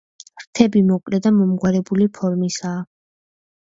[0.37, 2.85] ფრთები მოკლე და მომრგვალებული ფორმისაა.